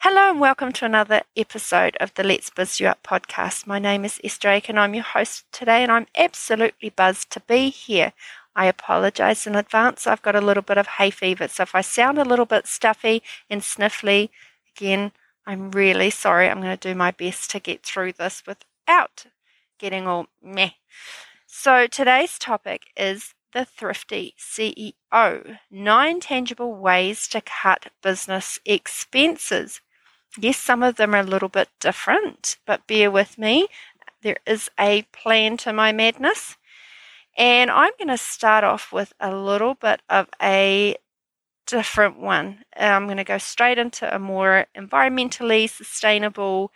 Hello 0.00 0.30
and 0.30 0.38
welcome 0.40 0.72
to 0.72 0.84
another 0.84 1.22
episode 1.36 1.96
of 1.98 2.14
the 2.14 2.22
Let's 2.22 2.50
Biz 2.50 2.78
You 2.78 2.88
Up 2.88 3.02
podcast. 3.02 3.66
My 3.66 3.78
name 3.80 4.04
is 4.04 4.20
Esther 4.22 4.48
Drake 4.48 4.68
and 4.68 4.78
I'm 4.78 4.94
your 4.94 5.02
host 5.02 5.46
today, 5.50 5.82
and 5.82 5.90
I'm 5.90 6.06
absolutely 6.16 6.90
buzzed 6.90 7.30
to 7.30 7.40
be 7.40 7.70
here. 7.70 8.12
I 8.54 8.66
apologize 8.66 9.46
in 9.46 9.56
advance. 9.56 10.06
I've 10.06 10.22
got 10.22 10.36
a 10.36 10.40
little 10.40 10.62
bit 10.62 10.78
of 10.78 10.86
hay 10.86 11.10
fever, 11.10 11.48
so 11.48 11.64
if 11.64 11.74
I 11.74 11.80
sound 11.80 12.18
a 12.18 12.24
little 12.24 12.44
bit 12.44 12.68
stuffy 12.68 13.22
and 13.50 13.62
sniffly, 13.62 14.28
again, 14.76 15.12
I'm 15.44 15.72
really 15.72 16.10
sorry. 16.10 16.48
I'm 16.48 16.60
going 16.60 16.76
to 16.76 16.88
do 16.88 16.94
my 16.94 17.10
best 17.10 17.50
to 17.52 17.58
get 17.58 17.82
through 17.82 18.12
this 18.12 18.44
without 18.46 19.26
getting 19.78 20.06
all 20.06 20.26
meh. 20.40 20.70
So 21.46 21.86
today's 21.88 22.38
topic 22.38 22.82
is 22.96 23.34
the 23.52 23.64
Thrifty 23.64 24.34
CEO 24.38 24.92
Nine 25.70 26.20
Tangible 26.20 26.74
Ways 26.74 27.26
to 27.28 27.40
Cut 27.40 27.86
Business 28.02 28.60
Expenses. 28.66 29.80
Yes, 30.38 30.58
some 30.58 30.82
of 30.82 30.96
them 30.96 31.14
are 31.14 31.20
a 31.20 31.22
little 31.22 31.48
bit 31.48 31.68
different, 31.80 32.58
but 32.66 32.86
bear 32.86 33.10
with 33.10 33.38
me. 33.38 33.68
There 34.22 34.36
is 34.46 34.70
a 34.78 35.02
plan 35.12 35.56
to 35.58 35.72
my 35.72 35.92
madness. 35.92 36.56
And 37.36 37.70
I'm 37.70 37.92
going 37.98 38.08
to 38.08 38.18
start 38.18 38.64
off 38.64 38.92
with 38.92 39.12
a 39.20 39.34
little 39.34 39.74
bit 39.74 40.02
of 40.08 40.28
a 40.42 40.96
different 41.66 42.18
one. 42.18 42.64
I'm 42.76 43.06
going 43.06 43.18
to 43.18 43.24
go 43.24 43.38
straight 43.38 43.78
into 43.78 44.14
a 44.14 44.18
more 44.18 44.66
environmentally 44.76 45.68
sustainable 45.68 46.72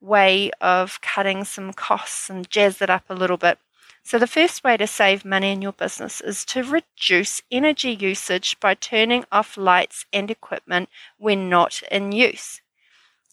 way 0.00 0.50
of 0.60 1.00
cutting 1.00 1.44
some 1.44 1.72
costs 1.72 2.28
and 2.30 2.48
jazz 2.50 2.82
it 2.82 2.90
up 2.90 3.04
a 3.08 3.14
little 3.14 3.38
bit. 3.38 3.58
So, 4.02 4.18
the 4.18 4.26
first 4.26 4.62
way 4.64 4.76
to 4.76 4.86
save 4.86 5.24
money 5.24 5.52
in 5.52 5.62
your 5.62 5.72
business 5.72 6.20
is 6.20 6.44
to 6.46 6.62
reduce 6.62 7.42
energy 7.50 7.92
usage 7.92 8.60
by 8.60 8.74
turning 8.74 9.24
off 9.32 9.56
lights 9.56 10.04
and 10.12 10.30
equipment 10.30 10.90
when 11.16 11.48
not 11.48 11.82
in 11.90 12.12
use. 12.12 12.60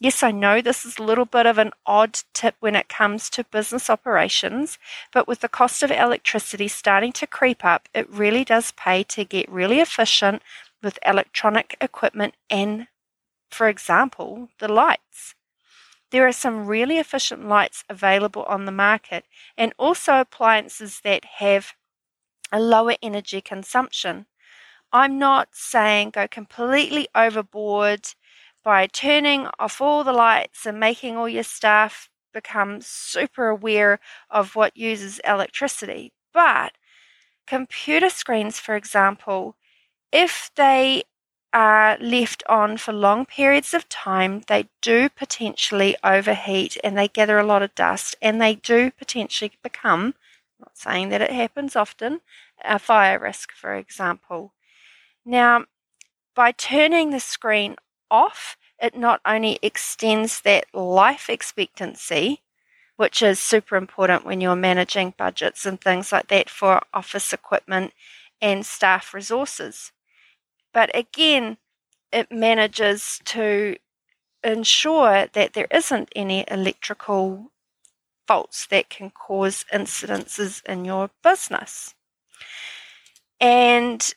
Yes, 0.02 0.24
I 0.24 0.32
know 0.32 0.62
this 0.62 0.84
is 0.84 0.98
a 0.98 1.04
little 1.04 1.26
bit 1.26 1.46
of 1.46 1.60
an 1.60 1.74
odd 1.86 2.22
tip 2.34 2.56
when 2.60 2.76
it 2.76 2.90
comes 2.90 3.30
to 3.30 3.44
business 3.44 3.88
operations, 3.88 4.80
but 5.14 5.28
with 5.28 5.42
the 5.42 5.48
cost 5.48 5.84
of 5.84 5.92
electricity 5.92 6.68
starting 6.68 7.12
to 7.12 7.28
creep 7.28 7.64
up, 7.64 7.88
it 7.94 8.10
really 8.10 8.44
does 8.44 8.72
pay 8.72 9.04
to 9.04 9.24
get 9.24 9.48
really 9.48 9.80
efficient 9.80 10.42
with 10.82 10.98
electronic 11.06 11.78
equipment 11.80 12.34
and, 12.50 12.88
for 13.52 13.70
example, 13.70 14.50
the 14.58 14.68
lights. 14.68 15.36
There 16.10 16.28
are 16.28 16.32
some 16.34 16.66
really 16.66 16.98
efficient 16.98 17.48
lights 17.48 17.84
available 17.88 18.44
on 18.46 18.66
the 18.66 18.72
market 18.72 19.26
and 19.56 19.72
also 19.78 20.20
appliances 20.20 21.02
that 21.04 21.26
have 21.38 21.76
a 22.52 22.60
lower 22.60 22.96
energy 23.04 23.42
consumption. 23.42 24.26
I'm 24.92 25.20
not 25.20 25.50
saying 25.54 26.12
go 26.12 26.28
completely 26.28 27.08
overboard 27.16 28.08
by 28.64 28.88
turning 28.88 29.48
off 29.60 29.82
all 29.82 30.04
the 30.04 30.14
lights 30.14 30.66
and 30.66 30.80
making 30.80 31.18
all 31.18 31.30
your 31.30 31.44
staff 31.44 32.10
become 32.34 32.80
super 32.82 33.50
aware 33.50 34.00
of 34.30 34.56
what 34.56 34.78
uses 34.78 35.20
electricity. 35.26 36.14
But 36.34 36.74
computer 37.48 38.10
screens, 38.10 38.60
for 38.60 38.76
example, 38.76 39.56
if 40.12 40.52
they 40.56 41.04
are 41.54 41.98
left 42.00 42.44
on 42.48 42.78
for 42.78 42.94
long 42.94 43.26
periods 43.26 43.74
of 43.74 43.90
time, 43.90 44.44
they 44.48 44.70
do 44.82 45.10
potentially 45.10 45.96
overheat 46.04 46.78
and 46.84 46.98
they 46.98 47.08
gather 47.08 47.40
a 47.40 47.46
lot 47.46 47.62
of 47.62 47.76
dust 47.76 48.16
and 48.22 48.42
they 48.42 48.56
do 48.56 48.92
potentially 48.92 49.52
become, 49.62 50.16
not 50.60 50.78
saying 50.78 51.10
that 51.10 51.22
it 51.22 51.32
happens 51.32 51.76
often, 51.76 52.22
a 52.64 52.80
fire 52.80 53.20
risk, 53.20 53.52
for 53.52 53.76
example. 53.76 54.54
Now, 55.26 55.66
by 56.36 56.52
turning 56.52 57.12
the 57.12 57.20
screen 57.20 57.76
off, 58.12 58.58
it 58.80 58.96
not 58.96 59.22
only 59.26 59.60
extends 59.64 60.42
that 60.42 60.66
life 60.76 61.30
expectancy, 61.30 62.42
which 62.98 63.24
is 63.24 63.40
super 63.40 63.78
important 63.78 64.26
when 64.26 64.42
you're 64.42 64.56
managing 64.56 65.16
budgets 65.18 65.66
and 65.66 65.82
things 65.82 66.12
like 66.12 66.28
that 66.30 66.50
for 66.50 66.82
office 66.94 67.34
equipment 67.34 67.94
and 68.42 68.66
staff 68.66 69.14
resources 69.14 69.92
but 70.74 70.92
again, 70.96 71.58
it 72.12 72.32
manages 72.32 73.22
to 73.26 73.78
ensure 74.44 75.28
that 75.34 75.54
there 75.54 75.68
isn't 75.72 76.10
any 76.16 76.46
electrical 76.50 77.52
faults 78.28 78.68
that 78.68 78.90
can 78.90 79.12
cause 79.12 79.66
incidences 79.74 80.66
in 80.66 80.86
your 80.86 81.12
business. 81.24 81.96
And 83.40 84.14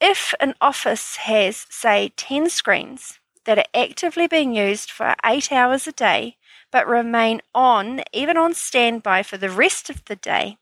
if 0.00 0.34
an 0.40 0.54
office 0.60 1.16
has, 1.16 1.66
say, 1.70 2.12
10 2.16 2.50
screens 2.50 3.19
that 3.44 3.58
are 3.58 3.64
actively 3.74 4.26
being 4.26 4.54
used 4.54 4.90
for 4.90 5.14
eight 5.24 5.50
hours 5.50 5.86
a 5.86 5.92
day, 5.92 6.36
but 6.70 6.86
remain 6.86 7.40
on, 7.54 8.02
even 8.12 8.36
on 8.36 8.54
standby 8.54 9.22
for 9.22 9.36
the 9.36 9.50
rest 9.50 9.90
of 9.90 10.04
the 10.04 10.16
day, 10.16 10.58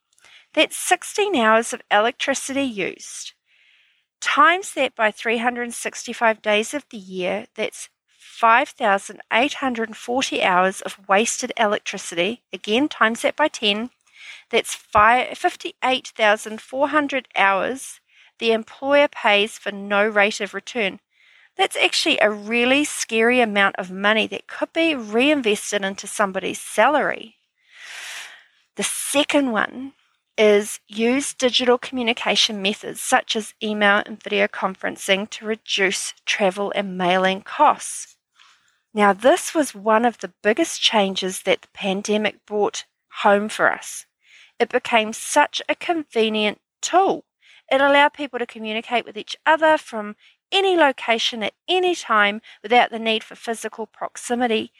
that's 0.53 0.77
16 0.77 1.35
hours 1.35 1.73
of 1.73 1.81
electricity 1.91 2.63
used 2.63 3.33
times 4.21 4.73
that 4.73 4.95
by 4.95 5.11
365 5.11 6.41
days 6.41 6.73
of 6.73 6.85
the 6.89 6.97
year, 6.97 7.45
that's 7.55 7.89
5,840 8.17 10.43
hours 10.43 10.81
of 10.81 11.07
wasted 11.07 11.53
electricity. 11.57 12.41
Again, 12.53 12.89
times 12.89 13.21
that 13.21 13.35
by 13.35 13.47
10, 13.47 13.91
that's 14.49 14.75
58,400 14.75 17.27
hours 17.35 17.99
the 18.39 18.51
employer 18.53 19.07
pays 19.09 19.57
for 19.57 19.71
no 19.71 20.07
rate 20.07 20.39
of 20.39 20.53
return. 20.53 20.99
That's 21.59 21.75
actually 21.75 22.17
a 22.21 22.31
really 22.31 22.85
scary 22.85 23.41
amount 23.41 23.75
of 23.75 23.91
money 23.91 24.27
that 24.27 24.47
could 24.47 24.71
be 24.71 24.95
reinvested 24.95 25.83
into 25.83 26.07
somebody's 26.07 26.61
salary. 26.61 27.35
The 28.77 28.83
second 28.83 29.51
one 29.51 29.91
is 30.37 30.79
use 30.87 31.33
digital 31.33 31.77
communication 31.77 32.61
methods 32.61 33.01
such 33.01 33.35
as 33.35 33.53
email 33.61 34.01
and 34.05 34.23
video 34.23 34.47
conferencing 34.47 35.29
to 35.31 35.45
reduce 35.45 36.13
travel 36.25 36.71
and 36.75 36.97
mailing 36.97 37.41
costs. 37.41 38.15
Now, 38.93 39.11
this 39.11 39.53
was 39.53 39.75
one 39.75 40.05
of 40.05 40.19
the 40.19 40.31
biggest 40.41 40.81
changes 40.81 41.41
that 41.41 41.63
the 41.63 41.67
pandemic 41.73 42.45
brought 42.45 42.85
home 43.23 43.49
for 43.49 43.69
us. 43.69 44.05
It 44.59 44.69
became 44.69 45.11
such 45.11 45.61
a 45.67 45.75
convenient 45.75 46.61
tool. 46.81 47.25
It 47.69 47.81
allowed 47.81 48.13
people 48.13 48.39
to 48.39 48.45
communicate 48.45 49.05
with 49.05 49.17
each 49.17 49.35
other 49.45 49.77
from 49.77 50.15
any 50.51 50.75
location 50.75 51.43
at 51.43 51.53
any 51.67 51.95
time 51.95 52.41
without 52.61 52.91
the 52.91 52.99
need 52.99 53.23
for 53.23 53.35
physical 53.35 53.85
proximity. 53.85 54.71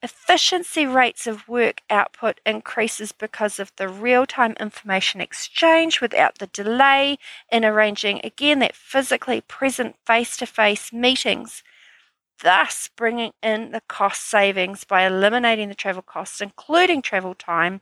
Efficiency 0.00 0.86
rates 0.86 1.26
of 1.26 1.48
work 1.48 1.82
output 1.90 2.40
increases 2.46 3.10
because 3.10 3.58
of 3.58 3.72
the 3.76 3.88
real 3.88 4.26
time 4.26 4.54
information 4.60 5.20
exchange 5.20 6.00
without 6.00 6.38
the 6.38 6.46
delay 6.46 7.18
in 7.50 7.64
arranging 7.64 8.20
again 8.22 8.60
that 8.60 8.76
physically 8.76 9.40
present 9.40 9.96
face 10.06 10.36
to 10.36 10.46
face 10.46 10.92
meetings, 10.92 11.64
thus 12.42 12.88
bringing 12.96 13.32
in 13.42 13.72
the 13.72 13.82
cost 13.88 14.22
savings 14.24 14.84
by 14.84 15.04
eliminating 15.04 15.68
the 15.68 15.74
travel 15.74 16.02
costs, 16.02 16.40
including 16.40 17.02
travel 17.02 17.34
time, 17.34 17.80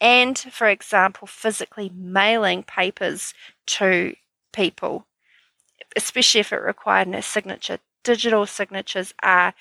and, 0.00 0.36
for 0.36 0.66
example, 0.66 1.28
physically 1.28 1.92
mailing 1.94 2.64
papers 2.64 3.34
to 3.66 4.16
people, 4.52 5.06
especially 5.96 6.40
if 6.40 6.52
it 6.52 6.56
required 6.56 7.08
a 7.08 7.22
signature. 7.22 7.78
Digital 8.04 8.46
signatures 8.46 9.14
are 9.22 9.54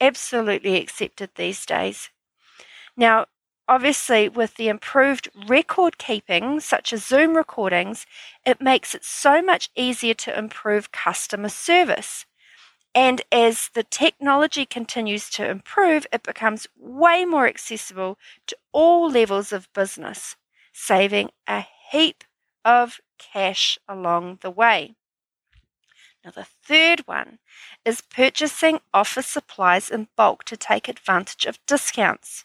absolutely 0.00 0.76
accepted 0.76 1.30
these 1.34 1.64
days. 1.64 2.10
Now, 2.96 3.26
obviously, 3.68 4.28
with 4.28 4.56
the 4.56 4.68
improved 4.68 5.28
record 5.48 5.98
keeping, 5.98 6.60
such 6.60 6.92
as 6.92 7.04
Zoom 7.04 7.36
recordings, 7.36 8.06
it 8.44 8.60
makes 8.60 8.94
it 8.94 9.04
so 9.04 9.42
much 9.42 9.70
easier 9.76 10.14
to 10.14 10.38
improve 10.38 10.92
customer 10.92 11.48
service. 11.48 12.26
And 12.94 13.20
as 13.30 13.70
the 13.74 13.82
technology 13.82 14.64
continues 14.64 15.28
to 15.30 15.48
improve, 15.48 16.06
it 16.12 16.22
becomes 16.22 16.66
way 16.78 17.26
more 17.26 17.46
accessible 17.46 18.18
to 18.46 18.56
all 18.72 19.10
levels 19.10 19.52
of 19.52 19.72
business, 19.74 20.36
saving 20.72 21.30
a 21.46 21.66
heap 21.90 22.24
of 22.64 23.00
cash 23.18 23.78
along 23.86 24.38
the 24.40 24.50
way. 24.50 24.94
Now, 26.26 26.32
the 26.32 26.44
third 26.44 27.06
one 27.06 27.38
is 27.84 28.00
purchasing 28.00 28.80
office 28.92 29.28
supplies 29.28 29.88
in 29.88 30.08
bulk 30.16 30.42
to 30.46 30.56
take 30.56 30.88
advantage 30.88 31.46
of 31.46 31.64
discounts. 31.66 32.44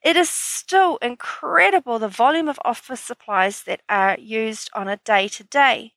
It 0.00 0.16
is 0.16 0.30
still 0.30 0.96
incredible 1.02 1.98
the 1.98 2.08
volume 2.08 2.48
of 2.48 2.58
office 2.64 3.02
supplies 3.02 3.64
that 3.64 3.82
are 3.86 4.16
used 4.18 4.70
on 4.72 4.88
a 4.88 4.96
day 4.96 5.28
to 5.28 5.44
day. 5.44 5.92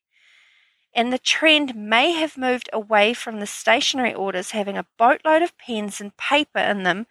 And 0.94 1.14
the 1.14 1.18
trend 1.18 1.74
may 1.74 2.12
have 2.12 2.38
moved 2.38 2.70
away 2.74 3.14
from 3.14 3.40
the 3.40 3.48
stationary 3.48 4.14
orders 4.14 4.52
having 4.52 4.78
a 4.78 4.86
boatload 4.98 5.42
of 5.42 5.58
pens 5.58 6.02
and 6.02 6.18
paper 6.18 6.60
in 6.60 6.84
them 6.84 7.08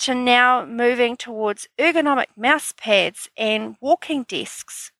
to 0.00 0.14
now 0.14 0.66
moving 0.66 1.16
towards 1.16 1.66
ergonomic 1.78 2.26
mouse 2.36 2.74
pads 2.76 3.30
and 3.38 3.76
walking 3.80 4.24
desks. 4.24 4.92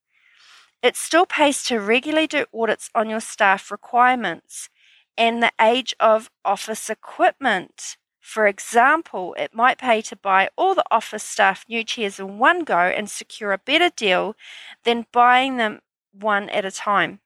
It 0.82 0.96
still 0.96 1.26
pays 1.26 1.62
to 1.64 1.78
regularly 1.78 2.26
do 2.26 2.46
audits 2.54 2.90
on 2.94 3.10
your 3.10 3.20
staff 3.20 3.70
requirements 3.70 4.70
and 5.16 5.42
the 5.42 5.52
age 5.60 5.94
of 6.00 6.30
office 6.44 6.88
equipment. 6.88 7.98
For 8.20 8.46
example, 8.46 9.34
it 9.38 9.54
might 9.54 9.78
pay 9.78 10.00
to 10.02 10.16
buy 10.16 10.48
all 10.56 10.74
the 10.74 10.84
office 10.90 11.24
staff 11.24 11.66
new 11.68 11.84
chairs 11.84 12.18
in 12.18 12.38
one 12.38 12.64
go 12.64 12.78
and 12.78 13.10
secure 13.10 13.52
a 13.52 13.58
better 13.58 13.90
deal 13.90 14.36
than 14.84 15.06
buying 15.12 15.56
them 15.58 15.80
one 16.12 16.48
at 16.48 16.64
a 16.64 16.70
time. 16.70 17.20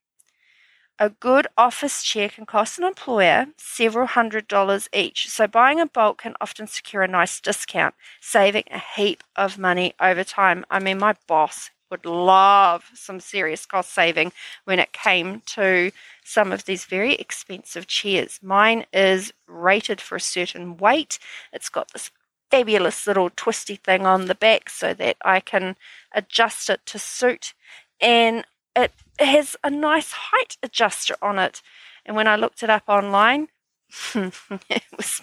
A 0.98 1.10
good 1.10 1.46
office 1.58 2.02
chair 2.04 2.28
can 2.28 2.46
cost 2.46 2.78
an 2.78 2.84
employer 2.84 3.46
several 3.56 4.06
hundred 4.06 4.46
dollars 4.46 4.88
each, 4.92 5.28
so 5.28 5.46
buying 5.46 5.80
in 5.80 5.88
bulk 5.88 6.18
can 6.22 6.34
often 6.40 6.66
secure 6.68 7.02
a 7.02 7.08
nice 7.08 7.40
discount, 7.40 7.94
saving 8.20 8.64
a 8.70 8.78
heap 8.78 9.24
of 9.34 9.58
money 9.58 9.94
over 10.00 10.22
time. 10.22 10.64
I 10.70 10.78
mean, 10.78 10.98
my 10.98 11.16
boss 11.26 11.70
would 11.90 12.06
love 12.06 12.90
some 12.94 13.20
serious 13.20 13.66
cost 13.66 13.92
saving 13.92 14.32
when 14.64 14.78
it 14.78 14.92
came 14.92 15.42
to 15.46 15.92
some 16.24 16.52
of 16.52 16.64
these 16.64 16.84
very 16.84 17.14
expensive 17.14 17.86
chairs. 17.86 18.40
Mine 18.42 18.86
is 18.92 19.32
rated 19.46 20.00
for 20.00 20.16
a 20.16 20.20
certain 20.20 20.76
weight. 20.76 21.18
It's 21.52 21.68
got 21.68 21.92
this 21.92 22.10
fabulous 22.50 23.06
little 23.06 23.30
twisty 23.34 23.76
thing 23.76 24.06
on 24.06 24.26
the 24.26 24.34
back 24.34 24.70
so 24.70 24.94
that 24.94 25.16
I 25.24 25.40
can 25.40 25.76
adjust 26.12 26.70
it 26.70 26.80
to 26.86 26.98
suit. 26.98 27.52
And 28.00 28.44
it 28.76 28.92
has 29.18 29.56
a 29.62 29.70
nice 29.70 30.12
height 30.12 30.56
adjuster 30.62 31.16
on 31.22 31.38
it. 31.38 31.62
And 32.06 32.16
when 32.16 32.28
I 32.28 32.36
looked 32.36 32.62
it 32.62 32.70
up 32.70 32.84
online, 32.88 33.48
it 34.14 34.84
was 34.96 35.22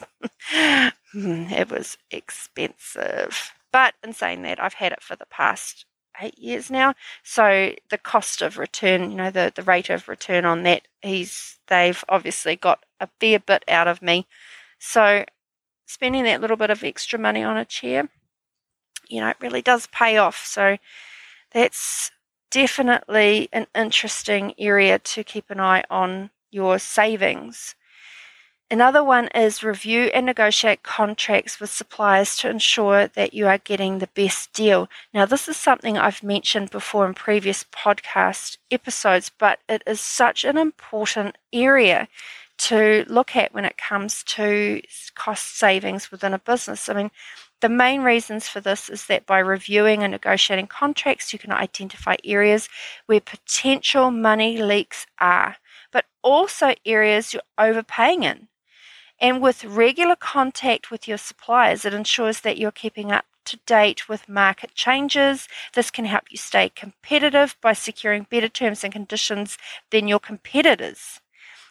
it 1.14 1.70
was 1.70 1.98
expensive. 2.10 3.54
But 3.72 3.96
in 4.04 4.14
saying 4.14 4.42
that, 4.44 4.62
I've 4.62 4.76
had 4.76 4.92
it 4.92 5.02
for 5.02 5.16
the 5.16 5.26
past 5.26 5.86
eight 6.20 6.38
years 6.38 6.70
now. 6.70 6.94
So 7.24 7.74
the 7.90 7.98
cost 7.98 8.42
of 8.42 8.58
return, 8.58 9.12
you 9.12 9.18
know, 9.18 9.32
the, 9.32 9.52
the 9.56 9.64
rate 9.64 9.90
of 9.90 10.08
return 10.08 10.46
on 10.46 10.64
that, 10.64 10.88
he's 11.02 11.58
they've 11.68 12.04
obviously 12.10 12.56
got 12.56 12.84
a 13.00 13.08
fair 13.20 13.40
bit 13.40 13.64
out 13.68 13.88
of 13.88 14.02
me. 14.02 14.28
So 14.80 15.26
spending 15.86 16.24
that 16.24 16.42
little 16.42 16.58
bit 16.58 16.70
of 16.70 16.84
extra 16.84 17.20
money 17.20 17.44
on 17.44 17.58
a 17.58 17.66
chair, 17.66 18.10
you 19.08 19.22
know, 19.22 19.30
it 19.30 19.38
really 19.42 19.62
does 19.62 19.88
pay 19.88 20.18
off. 20.18 20.46
So 20.46 20.78
that's 21.52 22.12
definitely 22.50 23.50
an 23.52 23.68
interesting 23.76 24.54
area 24.58 25.00
to 25.00 25.24
keep 25.24 25.50
an 25.50 25.60
eye 25.60 25.84
on 25.90 26.30
your 26.52 26.80
savings. 26.80 27.76
Another 28.72 29.04
one 29.04 29.28
is 29.36 29.66
review 29.66 30.04
and 30.14 30.26
negotiate 30.26 30.82
contracts 30.82 31.60
with 31.60 31.70
suppliers 31.70 32.38
to 32.38 32.50
ensure 32.50 33.08
that 33.08 33.34
you 33.34 33.46
are 33.46 33.58
getting 33.58 34.00
the 34.00 34.08
best 34.08 34.54
deal. 34.54 34.88
Now, 35.14 35.26
this 35.26 35.50
is 35.50 35.58
something 35.58 35.98
I've 35.98 36.24
mentioned 36.24 36.70
before 36.72 37.06
in 37.06 37.14
previous 37.14 37.66
podcast 37.66 38.56
episodes, 38.72 39.30
but 39.38 39.60
it 39.68 39.84
is 39.86 40.00
such 40.00 40.46
an 40.46 40.58
important 40.58 41.38
area 41.52 42.08
to 42.60 43.04
look 43.10 43.36
at 43.36 43.54
when 43.54 43.66
it 43.66 43.78
comes 43.78 44.24
to 44.24 44.82
cost 45.16 45.58
savings 45.58 46.10
within 46.10 46.34
a 46.34 46.40
business. 46.40 46.88
I 46.88 46.94
mean, 46.94 47.12
the 47.60 47.68
main 47.68 48.04
reasons 48.04 48.48
for 48.48 48.62
this 48.62 48.88
is 48.88 49.08
that 49.08 49.26
by 49.26 49.40
reviewing 49.40 50.02
and 50.02 50.12
negotiating 50.12 50.68
contracts, 50.68 51.34
you 51.34 51.40
can 51.40 51.52
identify 51.52 52.16
areas 52.24 52.70
where 53.08 53.20
potential 53.20 54.12
money 54.12 54.64
leaks 54.64 55.08
are, 55.20 55.58
but 55.92 56.06
also 56.22 56.74
areas 56.86 57.34
you're 57.34 57.44
overpaying 57.58 58.24
in. 58.24 58.48
And 59.22 59.40
with 59.40 59.64
regular 59.64 60.16
contact 60.16 60.90
with 60.90 61.08
your 61.08 61.20
suppliers, 61.20 61.86
it 61.86 61.94
ensures 61.94 62.42
that 62.42 62.58
you're 62.58 62.72
keeping 62.72 63.12
up 63.12 63.26
to 63.46 63.58
date 63.68 64.10
with 64.10 64.28
market 64.28 64.74
changes. 64.74 65.48
This 65.74 65.92
can 65.92 66.06
help 66.06 66.24
you 66.32 66.38
stay 66.38 66.70
competitive 66.70 67.56
by 67.62 67.74
securing 67.74 68.26
better 68.32 68.50
terms 68.50 68.84
and 68.84 68.92
conditions 68.92 69.60
than 69.92 70.08
your 70.08 70.20
competitors. 70.20 71.22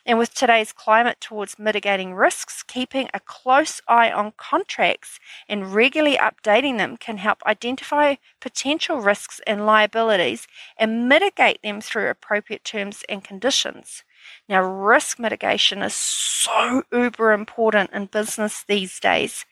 And 0.07 0.17
with 0.17 0.33
today's 0.33 0.73
climate 0.73 1.21
towards 1.21 1.59
mitigating 1.59 2.15
risks, 2.15 2.63
keeping 2.63 3.11
a 3.13 3.21
close 3.21 3.83
eye 3.89 4.13
on 4.13 4.33
contracts 4.37 5.19
and 5.49 5.75
regularly 5.75 6.17
updating 6.17 6.79
them 6.79 6.97
can 6.97 7.19
help 7.19 7.43
identify 7.45 8.15
potential 8.41 8.99
risks 8.99 9.41
and 9.47 9.67
liabilities 9.67 10.47
and 10.79 11.09
mitigate 11.09 11.63
them 11.63 11.81
through 11.81 12.09
appropriate 12.09 12.65
terms 12.65 13.03
and 13.09 13.25
conditions. 13.25 14.05
Now, 14.49 14.63
risk 14.63 15.19
mitigation 15.19 15.83
is 15.83 15.95
so 15.95 16.83
uber 16.93 17.33
important 17.33 17.91
in 17.93 18.07
business 18.07 18.63
these 18.63 18.99
days 19.01 19.45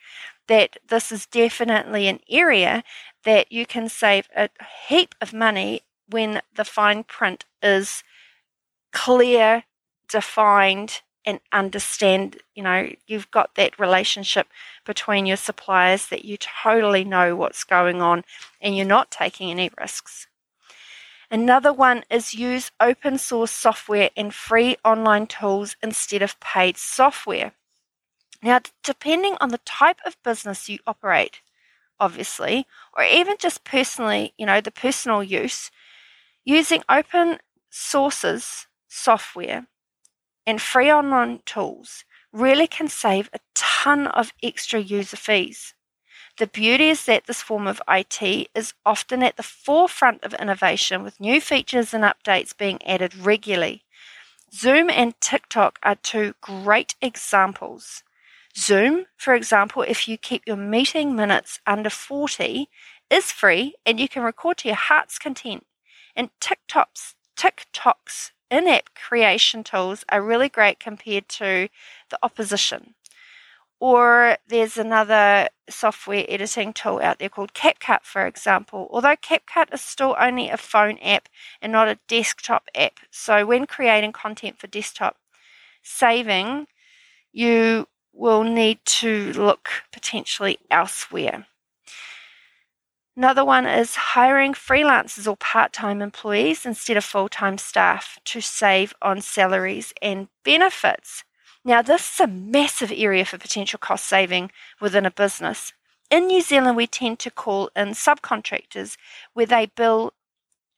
that 0.47 0.77
this 0.87 1.11
is 1.11 1.25
definitely 1.25 2.07
an 2.07 2.19
area 2.29 2.83
that 3.23 3.51
you 3.51 3.65
can 3.65 3.87
save 3.87 4.27
a 4.35 4.49
heap 4.87 5.15
of 5.21 5.33
money 5.33 5.81
when 6.09 6.41
the 6.55 6.65
fine 6.65 7.03
print 7.03 7.45
is 7.61 8.03
clear, 8.91 9.63
defined, 10.09 11.01
and 11.25 11.39
understand, 11.51 12.37
you 12.55 12.63
know, 12.63 12.89
you've 13.05 13.29
got 13.29 13.53
that 13.55 13.77
relationship 13.77 14.47
between 14.85 15.25
your 15.25 15.37
suppliers 15.37 16.07
that 16.07 16.25
you 16.25 16.37
totally 16.37 17.03
know 17.03 17.35
what's 17.35 17.63
going 17.63 18.01
on 18.01 18.23
and 18.59 18.75
you're 18.75 18.85
not 18.85 19.11
taking 19.11 19.51
any 19.51 19.69
risks. 19.79 20.27
Another 21.31 21.73
one 21.73 22.03
is 22.11 22.35
use 22.35 22.71
open 22.79 23.17
source 23.17 23.49
software 23.51 24.11
and 24.15 24.33
free 24.33 24.77
online 24.85 25.25
tools 25.27 25.75
instead 25.81 26.21
of 26.21 26.39
paid 26.39 26.77
software. 26.77 27.53
Now, 28.43 28.61
depending 28.83 29.37
on 29.41 29.49
the 29.49 29.59
type 29.59 29.99
of 30.05 30.21
business 30.23 30.69
you 30.69 30.79
operate, 30.87 31.41
obviously, 31.99 32.67
or 32.93 33.03
even 33.03 33.37
just 33.39 33.63
personally, 33.63 34.33
you 34.37 34.45
know, 34.45 34.61
the 34.61 34.71
personal 34.71 35.23
use, 35.23 35.71
using 36.45 36.83
open 36.89 37.39
sources 37.69 38.67
software 38.87 39.67
and 40.45 40.61
free 40.61 40.91
online 40.91 41.41
tools 41.45 42.05
really 42.33 42.67
can 42.67 42.87
save 42.89 43.29
a 43.33 43.39
ton 43.55 44.07
of 44.07 44.33
extra 44.43 44.79
user 44.79 45.17
fees. 45.17 45.75
The 46.39 46.47
beauty 46.47 46.87
is 46.87 47.03
that 47.03 47.27
this 47.27 47.41
form 47.41 47.67
of 47.67 47.81
IT 47.89 48.49
is 48.55 48.73
often 48.85 49.23
at 49.23 49.35
the 49.35 49.43
forefront 49.43 50.23
of 50.23 50.33
innovation 50.35 51.03
with 51.03 51.19
new 51.19 51.41
features 51.41 51.93
and 51.93 52.01
updates 52.05 52.55
being 52.55 52.81
added 52.87 53.13
regularly. 53.13 53.83
Zoom 54.53 54.89
and 54.89 55.19
TikTok 55.19 55.79
are 55.83 55.95
two 55.95 56.35
great 56.39 56.95
examples. 57.01 58.03
Zoom, 58.57 59.05
for 59.17 59.35
example, 59.35 59.81
if 59.81 60.07
you 60.07 60.17
keep 60.17 60.43
your 60.47 60.55
meeting 60.55 61.13
minutes 61.13 61.59
under 61.67 61.89
40, 61.89 62.69
is 63.09 63.33
free 63.33 63.75
and 63.85 63.99
you 63.99 64.07
can 64.07 64.23
record 64.23 64.59
to 64.59 64.69
your 64.69 64.77
heart's 64.77 65.19
content. 65.19 65.65
And 66.15 66.29
TikTok's 66.39 67.15
TikTok's 67.35 68.31
in-app 68.49 68.95
creation 68.95 69.65
tools 69.65 70.05
are 70.09 70.21
really 70.21 70.47
great 70.47 70.79
compared 70.79 71.27
to 71.29 71.67
the 72.09 72.19
opposition. 72.23 72.95
Or 73.79 74.37
there's 74.47 74.77
another 74.77 75.49
software 75.69 76.25
editing 76.27 76.73
tool 76.73 76.99
out 77.01 77.19
there 77.19 77.29
called 77.29 77.53
CapCut, 77.53 78.03
for 78.03 78.25
example. 78.25 78.89
Although 78.91 79.15
CapCut 79.15 79.73
is 79.73 79.81
still 79.81 80.15
only 80.19 80.49
a 80.49 80.57
phone 80.57 80.97
app 80.97 81.29
and 81.61 81.71
not 81.71 81.87
a 81.87 81.99
desktop 82.07 82.67
app. 82.75 82.99
So 83.09 83.45
when 83.45 83.67
creating 83.67 84.11
content 84.11 84.59
for 84.59 84.67
desktop 84.67 85.15
saving, 85.81 86.67
you 87.31 87.87
will 88.11 88.43
need 88.43 88.79
to 88.83 89.31
look 89.33 89.69
potentially 89.93 90.59
elsewhere. 90.69 91.45
Another 93.15 93.43
one 93.43 93.65
is 93.65 93.95
hiring 93.95 94.53
freelancers 94.53 95.27
or 95.27 95.35
part 95.35 95.73
time 95.73 96.01
employees 96.01 96.65
instead 96.65 96.97
of 96.97 97.03
full 97.03 97.29
time 97.29 97.57
staff 97.57 98.17
to 98.25 98.41
save 98.41 98.93
on 99.01 99.21
salaries 99.21 99.93
and 100.01 100.27
benefits. 100.43 101.23
Now, 101.65 101.81
this 101.81 102.13
is 102.13 102.19
a 102.21 102.27
massive 102.27 102.91
area 102.95 103.25
for 103.25 103.37
potential 103.37 103.79
cost 103.79 104.05
saving 104.05 104.51
within 104.79 105.05
a 105.05 105.11
business. 105.11 105.73
In 106.09 106.27
New 106.27 106.41
Zealand, 106.41 106.77
we 106.77 106.87
tend 106.87 107.19
to 107.19 107.31
call 107.31 107.69
in 107.75 107.89
subcontractors 107.89 108.95
where 109.33 109.45
they 109.45 109.65
bill 109.67 110.13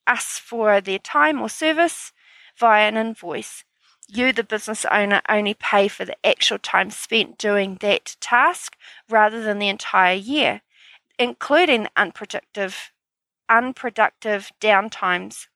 us 0.08 0.40
for 0.40 0.82
their 0.82 1.00
time 1.00 1.40
or 1.40 1.50
service 1.50 2.12
via 2.58 2.88
an 2.88 2.98
invoice. 2.98 3.64
You, 4.08 4.34
the 4.34 4.44
business 4.44 4.84
owner, 4.86 5.22
only 5.30 5.54
pay 5.54 5.88
for 5.88 6.04
the 6.04 6.18
actual 6.26 6.58
time 6.58 6.90
spent 6.90 7.38
doing 7.38 7.78
that 7.82 8.18
task 8.20 8.76
rather 9.10 9.42
than 9.42 9.60
the 9.60 9.70
entire 9.70 10.16
year, 10.16 10.62
including 11.18 11.88
unproductive, 11.96 12.92
unproductive 13.48 14.52
downtimes 14.60 15.48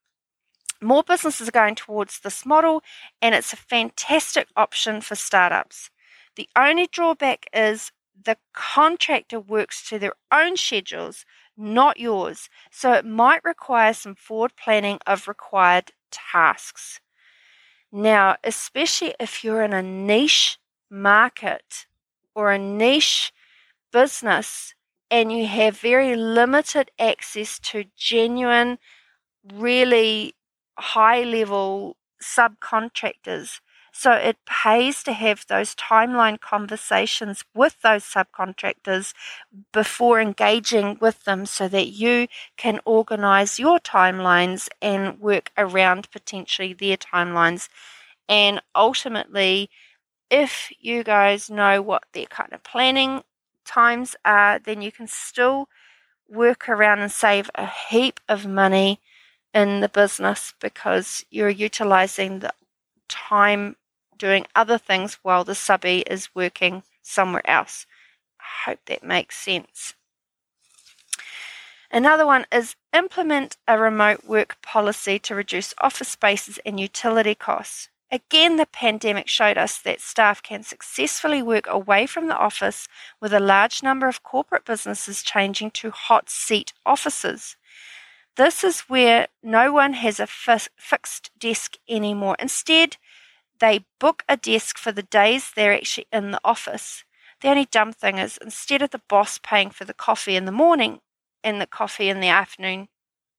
more 0.81 1.03
businesses 1.03 1.47
are 1.47 1.51
going 1.51 1.75
towards 1.75 2.19
this 2.19 2.45
model, 2.45 2.83
and 3.21 3.35
it's 3.35 3.53
a 3.53 3.57
fantastic 3.57 4.47
option 4.55 5.01
for 5.01 5.15
startups. 5.15 5.89
The 6.35 6.49
only 6.55 6.87
drawback 6.87 7.47
is 7.53 7.91
the 8.23 8.37
contractor 8.53 9.39
works 9.39 9.87
to 9.89 9.99
their 9.99 10.13
own 10.31 10.57
schedules, 10.57 11.25
not 11.57 11.99
yours, 11.99 12.49
so 12.71 12.93
it 12.93 13.05
might 13.05 13.43
require 13.43 13.93
some 13.93 14.15
forward 14.15 14.53
planning 14.55 14.99
of 15.05 15.27
required 15.27 15.91
tasks. 16.11 16.99
Now, 17.91 18.35
especially 18.43 19.15
if 19.19 19.43
you're 19.43 19.63
in 19.63 19.73
a 19.73 19.81
niche 19.81 20.57
market 20.89 21.85
or 22.33 22.51
a 22.51 22.57
niche 22.57 23.31
business 23.91 24.75
and 25.09 25.31
you 25.31 25.45
have 25.47 25.79
very 25.79 26.15
limited 26.15 26.91
access 26.99 27.59
to 27.59 27.85
genuine, 27.95 28.77
really 29.53 30.35
high 30.77 31.23
level 31.23 31.97
subcontractors, 32.21 33.59
So 33.97 34.11
it 34.11 34.37
pays 34.45 35.03
to 35.03 35.13
have 35.13 35.45
those 35.47 35.73
timeline 35.75 36.39
conversations 36.39 37.45
with 37.53 37.81
those 37.81 38.03
subcontractors 38.03 39.13
before 39.71 40.19
engaging 40.19 40.97
with 40.99 41.23
them 41.23 41.45
so 41.45 41.67
that 41.69 41.87
you 41.87 42.27
can 42.57 42.79
organize 42.85 43.59
your 43.59 43.79
timelines 43.79 44.67
and 44.81 45.19
work 45.19 45.51
around 45.57 46.11
potentially 46.11 46.73
their 46.73 46.97
timelines. 46.97 47.69
And 48.29 48.61
ultimately, 48.75 49.69
if 50.29 50.71
you 50.79 51.03
guys 51.03 51.49
know 51.49 51.81
what 51.81 52.05
their 52.13 52.25
kind 52.25 52.53
of 52.53 52.63
planning 52.63 53.23
times 53.65 54.15
are, 54.25 54.59
then 54.59 54.81
you 54.81 54.91
can 54.91 55.07
still 55.07 55.69
work 56.29 56.69
around 56.69 56.99
and 56.99 57.11
save 57.11 57.49
a 57.55 57.67
heap 57.67 58.19
of 58.29 58.45
money 58.47 58.99
in 59.55 59.79
the 59.79 59.89
business 59.89 60.53
because 60.59 61.25
you're 61.31 61.49
utilizing 61.49 62.39
the 62.39 62.53
time 63.07 63.77
doing 64.17 64.45
other 64.53 64.77
things 64.77 65.17
while 65.23 65.45
the 65.45 65.55
subby 65.55 66.01
is 66.01 66.35
working 66.35 66.83
somewhere 67.01 67.49
else. 67.49 67.87
I 68.39 68.69
hope 68.69 68.79
that 68.87 69.03
makes 69.03 69.37
sense. 69.37 69.95
Another 71.89 72.25
one 72.25 72.45
is 72.51 72.75
implement 72.93 73.55
a 73.67 73.79
remote 73.79 74.25
work 74.25 74.61
policy 74.61 75.17
to 75.19 75.35
reduce 75.35 75.73
office 75.79 76.09
spaces 76.09 76.59
and 76.65 76.79
utility 76.79 77.35
costs. 77.35 77.89
Again, 78.11 78.57
the 78.57 78.65
pandemic 78.65 79.27
showed 79.27 79.57
us 79.57 79.79
that 79.79 80.01
staff 80.01 80.43
can 80.43 80.63
successfully 80.63 81.41
work 81.41 81.65
away 81.67 82.05
from 82.05 82.27
the 82.27 82.37
office 82.37 82.87
with 83.21 83.33
a 83.33 83.39
large 83.39 83.81
number 83.81 84.07
of 84.07 84.23
corporate 84.23 84.65
businesses 84.65 85.23
changing 85.23 85.71
to 85.71 85.91
hot 85.91 86.29
seat 86.29 86.73
offices. 86.85 87.55
This 88.37 88.63
is 88.63 88.81
where 88.81 89.27
no 89.41 89.71
one 89.71 89.93
has 89.93 90.19
a 90.19 90.27
fixed 90.27 91.31
desk 91.39 91.77
anymore. 91.87 92.35
Instead, 92.39 92.97
they 93.59 93.85
book 93.99 94.23
a 94.27 94.37
desk 94.37 94.77
for 94.77 94.91
the 94.91 95.03
days 95.03 95.51
they're 95.55 95.73
actually 95.73 96.07
in 96.11 96.31
the 96.31 96.41
office. 96.43 97.03
The 97.41 97.49
only 97.49 97.65
dumb 97.65 97.93
thing 97.93 98.17
is, 98.17 98.37
instead 98.41 98.81
of 98.81 98.91
the 98.91 99.01
boss 99.07 99.37
paying 99.37 99.69
for 99.69 99.85
the 99.85 99.93
coffee 99.93 100.35
in 100.35 100.45
the 100.45 100.51
morning 100.51 100.99
and 101.43 101.61
the 101.61 101.67
coffee 101.67 102.09
in 102.09 102.19
the 102.19 102.27
afternoon, 102.27 102.89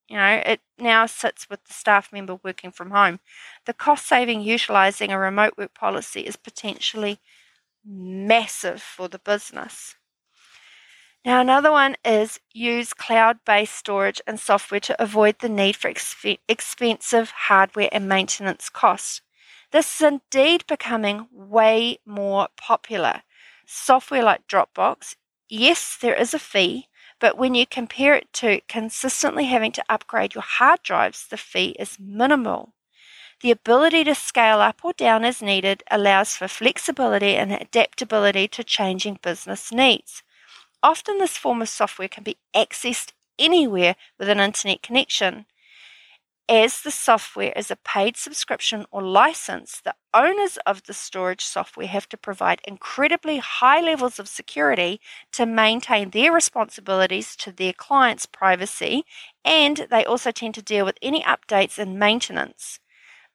you 0.09 0.17
know, 0.17 0.43
it 0.47 0.61
now 0.79 1.07
sits 1.07 1.51
with 1.51 1.65
the 1.65 1.75
staff 1.75 2.13
member 2.13 2.39
working 2.43 2.71
from 2.71 2.91
home. 2.93 3.21
The 3.67 3.75
cost 3.75 4.07
saving 4.07 4.43
utilizing 4.43 5.11
a 5.11 5.19
remote 5.19 5.55
work 5.59 5.75
policy 5.75 6.21
is 6.23 6.37
potentially 6.37 7.19
massive 7.85 8.83
for 8.83 9.09
the 9.09 9.19
business. 9.19 9.97
Now, 11.27 11.41
another 11.41 11.73
one 11.73 11.97
is 12.05 12.39
use 12.53 12.95
cloud 12.95 13.41
based 13.45 13.75
storage 13.75 14.21
and 14.29 14.39
software 14.39 14.79
to 14.79 15.03
avoid 15.03 15.41
the 15.41 15.49
need 15.49 15.75
for 15.75 15.91
exp- 15.91 16.39
expensive 16.49 17.31
hardware 17.31 17.89
and 17.91 18.09
maintenance 18.09 18.69
costs. 18.69 19.23
This 19.73 19.97
is 19.97 20.07
indeed 20.07 20.65
becoming 20.69 21.27
way 21.33 21.99
more 22.07 22.47
popular. 22.57 23.25
Software 23.67 24.23
like 24.23 24.47
Dropbox, 24.47 25.17
yes, 25.49 25.99
there 26.01 26.15
is 26.15 26.33
a 26.33 26.39
fee, 26.39 26.87
but 27.19 27.37
when 27.37 27.57
you 27.57 27.67
compare 27.67 28.15
it 28.15 28.33
to 28.35 28.61
consistently 28.69 29.47
having 29.47 29.73
to 29.73 29.85
upgrade 29.89 30.37
your 30.37 30.45
hard 30.47 30.81
drives, 30.85 31.27
the 31.27 31.37
fee 31.37 31.75
is 31.77 31.99
minimal. 31.99 32.73
The 33.41 33.51
ability 33.51 34.05
to 34.05 34.15
scale 34.15 34.61
up 34.61 34.85
or 34.85 34.93
down 34.93 35.25
as 35.25 35.43
needed 35.43 35.83
allows 35.91 36.37
for 36.37 36.47
flexibility 36.47 37.35
and 37.35 37.53
adaptability 37.53 38.47
to 38.47 38.63
changing 38.63 39.19
business 39.23 39.73
needs. 39.73 40.23
Often, 40.87 41.19
this 41.19 41.37
form 41.37 41.63
of 41.63 41.69
software 41.69 42.07
can 42.07 42.23
be 42.23 42.37
accessed 42.55 43.11
anywhere 43.41 43.97
with 44.21 44.29
an 44.29 44.39
internet 44.39 44.83
connection. 44.83 45.47
As 46.49 46.81
the 46.81 46.93
software 46.93 47.53
is 47.57 47.73
a 47.73 47.77
paid 47.77 48.17
subscription 48.17 48.87
or 48.93 49.03
license, 49.03 49.81
the 49.81 49.97
owners 50.15 50.59
of 50.65 50.85
the 50.85 50.95
storage 50.95 51.45
software 51.45 51.89
have 51.89 52.09
to 52.11 52.17
provide 52.17 52.61
incredibly 52.65 53.39
high 53.39 53.81
levels 53.81 54.21
of 54.21 54.29
security 54.29 55.01
to 55.33 55.45
maintain 55.45 56.11
their 56.11 56.31
responsibilities 56.31 57.35
to 57.35 57.51
their 57.51 57.73
clients' 57.73 58.25
privacy, 58.25 59.05
and 59.45 59.89
they 59.91 60.05
also 60.05 60.31
tend 60.31 60.55
to 60.55 60.63
deal 60.63 60.85
with 60.85 60.99
any 61.03 61.21
updates 61.25 61.79
and 61.79 61.99
maintenance. 61.99 62.79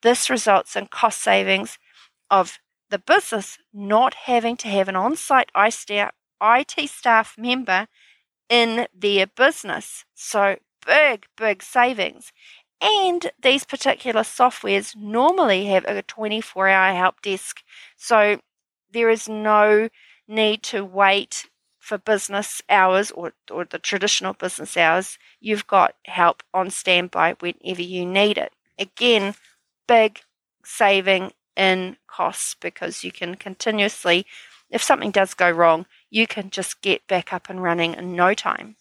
This 0.03 0.29
results 0.29 0.77
in 0.77 0.87
cost 0.87 1.21
savings 1.21 1.77
of 2.29 2.59
the 2.89 2.97
business 2.97 3.57
not 3.73 4.13
having 4.13 4.55
to 4.55 4.69
have 4.69 4.87
an 4.87 4.95
on 4.95 5.17
site 5.17 5.51
IT 6.41 6.89
staff 6.89 7.35
member 7.37 7.87
in 8.49 8.87
their 8.93 9.27
business. 9.27 10.05
So, 10.13 10.57
big, 10.85 11.25
big 11.37 11.63
savings. 11.63 12.31
And 12.81 13.31
these 13.41 13.63
particular 13.63 14.21
softwares 14.21 14.95
normally 14.95 15.65
have 15.65 15.85
a 15.85 16.01
24 16.01 16.67
hour 16.67 16.95
help 16.95 17.21
desk. 17.21 17.61
So 17.95 18.39
there 18.91 19.09
is 19.09 19.29
no 19.29 19.89
need 20.27 20.63
to 20.63 20.83
wait 20.83 21.45
for 21.77 21.99
business 21.99 22.61
hours 22.69 23.11
or, 23.11 23.33
or 23.51 23.65
the 23.65 23.77
traditional 23.77 24.33
business 24.33 24.75
hours. 24.75 25.19
You've 25.39 25.67
got 25.67 25.95
help 26.05 26.41
on 26.53 26.71
standby 26.71 27.35
whenever 27.39 27.81
you 27.83 28.05
need 28.05 28.37
it. 28.39 28.53
Again, 28.79 29.35
big 29.87 30.21
saving 30.63 31.33
in 31.55 31.97
costs 32.07 32.55
because 32.59 33.03
you 33.03 33.11
can 33.11 33.35
continuously, 33.35 34.25
if 34.71 34.81
something 34.81 35.11
does 35.11 35.35
go 35.35 35.51
wrong, 35.51 35.85
you 36.11 36.27
can 36.27 36.51
just 36.51 36.81
get 36.81 37.07
back 37.07 37.33
up 37.33 37.49
and 37.49 37.63
running 37.63 37.95
in 37.95 38.15
no 38.15 38.35
time. 38.35 38.75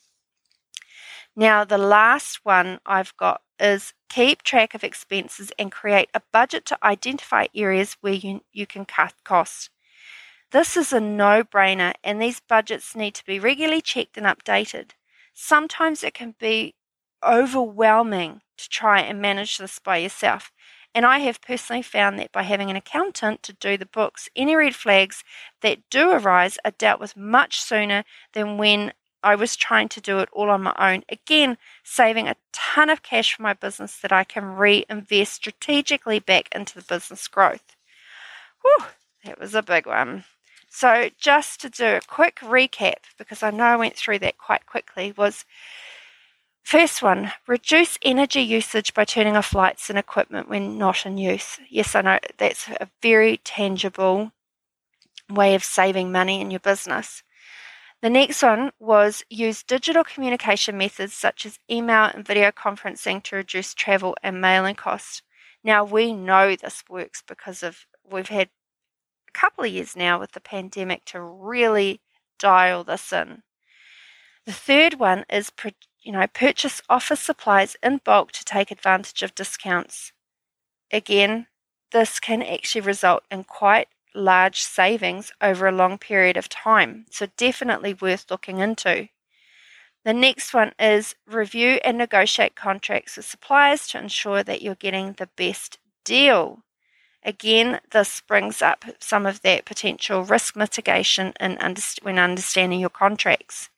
Now, 1.35 1.65
the 1.65 1.79
last 1.79 2.41
one 2.43 2.81
I've 2.85 3.17
got 3.17 3.41
is 3.59 3.95
keep 4.09 4.43
track 4.43 4.75
of 4.75 4.83
expenses 4.83 5.53
and 5.59 5.71
create 5.71 6.11
a 6.13 6.23
budget 6.33 6.67
to 6.67 6.79
identify 6.85 7.47
areas 7.55 7.97
where 8.01 8.13
you, 8.13 8.43
you 8.53 8.67
can 8.67 8.85
cut 8.85 9.15
costs. 9.25 9.71
This 10.51 10.77
is 10.77 10.93
a 10.93 11.01
no 11.01 11.45
brainer, 11.45 11.95
and 12.03 12.21
these 12.21 12.41
budgets 12.41 12.97
need 12.97 13.15
to 13.15 13.25
be 13.25 13.39
regularly 13.39 13.81
checked 13.81 14.17
and 14.17 14.27
updated. 14.27 14.91
Sometimes 15.33 16.03
it 16.03 16.15
can 16.15 16.35
be 16.39 16.75
overwhelming 17.25 18.41
to 18.59 18.69
try 18.69 19.01
and 19.01 19.23
manage 19.23 19.59
this 19.59 19.79
by 19.79 19.99
yourself. 19.99 20.51
And 20.94 21.06
I 21.06 21.20
have 21.20 21.40
personally 21.40 21.82
found 21.82 22.18
that 22.18 22.32
by 22.32 22.42
having 22.42 22.68
an 22.68 22.76
accountant 22.76 23.42
to 23.44 23.52
do 23.52 23.76
the 23.76 23.87
books, 23.87 24.28
any 24.35 24.56
red 24.56 24.75
flags 24.75 25.23
that 25.61 25.88
do 25.88 26.11
arise 26.11 26.59
are 26.64 26.73
dealt 26.73 27.00
with 27.00 27.16
much 27.16 27.61
sooner 27.61 28.04
than 28.32 28.59
when 28.59 28.92
I 29.23 29.35
was 29.35 29.54
trying 29.54 29.88
to 29.90 30.00
do 30.00 30.18
it 30.18 30.28
all 30.32 30.50
on 30.50 30.62
my 30.62 30.75
own. 30.78 31.04
Again, 31.09 31.59
saving 31.85 32.26
a 32.26 32.37
ton 32.52 32.90
of 32.90 33.02
cash 33.02 33.35
for 33.35 33.42
my 33.42 33.52
business 33.52 33.99
that 33.99 34.12
I 34.12 34.25
can 34.25 34.44
reinvest 34.44 35.35
strategically 35.35 36.18
back 36.18 36.49
into 36.52 36.75
the 36.75 36.85
business 36.85 37.28
growth. 37.28 37.76
Whew, 38.62 38.87
that 39.25 39.38
was 39.38 39.54
a 39.54 39.62
big 39.62 39.87
one. 39.87 40.25
So, 40.68 41.11
just 41.18 41.61
to 41.62 41.68
do 41.68 41.85
a 41.85 42.00
quick 42.00 42.37
recap, 42.37 43.04
because 43.18 43.42
I 43.42 43.50
know 43.50 43.64
I 43.64 43.76
went 43.76 43.97
through 43.97 44.20
that 44.20 44.38
quite 44.38 44.66
quickly, 44.66 45.12
was 45.12 45.44
first 46.62 47.02
one 47.02 47.33
reduce 47.47 47.99
energy 48.02 48.40
usage 48.40 48.95
by 48.95 49.05
turning 49.05 49.37
off 49.37 49.55
lights 49.55 49.90
and 49.90 49.99
equipment 49.99 50.49
when 50.49 50.79
not 50.79 51.07
in 51.07 51.19
use. 51.19 51.59
Yes, 51.69 51.95
I 51.95 52.02
know 52.02 52.19
that's 52.38 52.69
a 52.69 52.88
very 53.02 53.38
tangible 53.38 54.33
way 55.29 55.55
of 55.55 55.64
saving 55.64 56.12
money 56.12 56.40
in 56.40 56.50
your 56.50 56.61
business. 56.61 57.23
The 58.02 58.11
next 58.11 58.43
one 58.43 58.73
was 58.79 59.25
use 59.29 59.62
digital 59.62 60.05
communication 60.05 60.79
methods 60.79 61.12
such 61.12 61.45
as 61.45 61.59
email 61.71 62.05
and 62.05 62.26
video 62.26 62.50
conferencing 62.50 63.23
to 63.25 63.37
reduce 63.37 63.75
travel 63.75 64.17
and 64.23 64.40
mailing 64.40 64.75
costs. 64.75 65.23
Now 65.62 65.85
we 65.85 66.14
know 66.14 66.57
this 66.57 66.83
works 66.88 67.23
because 67.26 67.62
of 67.62 67.85
we've 68.11 68.29
had 68.29 68.49
a 69.29 69.33
couple 69.33 69.64
of 69.64 69.71
years 69.71 69.95
now 69.95 70.19
with 70.19 70.33
the 70.33 70.40
pandemic 70.40 71.05
to 71.07 71.21
really 71.21 72.00
dial 72.38 72.85
this 72.85 73.12
in. 73.12 73.43
The 74.47 74.52
third 74.52 74.95
one 74.95 75.26
is 75.31 75.50
you 76.02 76.12
know 76.12 76.26
purchase 76.26 76.83
office 76.88 77.21
supplies 77.21 77.76
in 77.83 78.00
bulk 78.04 78.33
to 78.33 78.45
take 78.45 78.71
advantage 78.71 79.23
of 79.23 79.35
discounts. 79.35 80.12
Again, 80.92 81.47
this 81.92 82.21
can 82.21 82.42
actually 82.42 82.80
result 82.83 83.25
in 83.30 83.45
quite 83.45 83.88
large 84.14 84.61
savings 84.61 85.33
over 85.40 85.66
a 85.66 85.73
long 85.73 85.99
period 85.99 86.37
of 86.37 86.49
time. 86.49 87.07
So, 87.11 87.26
definitely 87.37 87.95
worth 87.95 88.30
looking 88.30 88.59
into. 88.59 89.09
The 90.04 90.12
next 90.14 90.54
one 90.54 90.73
is 90.78 91.14
review 91.26 91.78
and 91.85 91.99
negotiate 91.99 92.57
contracts 92.57 93.16
with 93.16 93.26
suppliers 93.26 93.87
to 93.88 93.99
ensure 93.99 94.42
that 94.42 94.62
you're 94.62 94.75
getting 94.75 95.12
the 95.12 95.28
best 95.37 95.78
deal. 96.04 96.64
Again, 97.23 97.80
this 97.90 98.23
brings 98.23 98.62
up 98.62 98.85
some 98.99 99.26
of 99.26 99.42
that 99.42 99.66
potential 99.66 100.25
risk 100.25 100.57
mitigation 100.57 101.35
in 101.38 101.59
when 102.02 102.19
understanding 102.19 102.80
your 102.80 102.90
contracts. 102.90 103.70